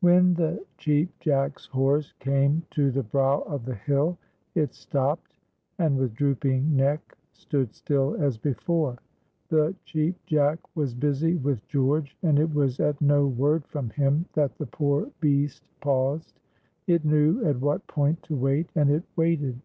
WHEN 0.00 0.34
the 0.34 0.62
Cheap 0.76 1.18
Jack's 1.18 1.64
horse 1.64 2.12
came 2.18 2.62
to 2.72 2.90
the 2.90 3.02
brow 3.02 3.40
of 3.40 3.64
the 3.64 3.74
hill, 3.76 4.18
it 4.54 4.74
stopped, 4.74 5.32
and 5.78 5.96
with 5.96 6.12
drooping 6.12 6.76
neck 6.76 7.16
stood 7.32 7.72
still 7.74 8.14
as 8.22 8.36
before. 8.36 8.98
The 9.48 9.74
Cheap 9.86 10.16
Jack 10.26 10.58
was 10.76 10.92
busy 10.92 11.36
with 11.36 11.66
George, 11.68 12.18
and 12.22 12.38
it 12.38 12.52
was 12.52 12.80
at 12.80 13.00
no 13.00 13.26
word 13.26 13.64
from 13.66 13.88
him 13.88 14.26
that 14.34 14.58
the 14.58 14.66
poor 14.66 15.10
beast 15.20 15.62
paused. 15.80 16.38
It 16.86 17.06
knew 17.06 17.42
at 17.42 17.58
what 17.58 17.86
point 17.86 18.22
to 18.24 18.36
wait, 18.36 18.68
and 18.74 18.90
it 18.90 19.04
waited. 19.16 19.58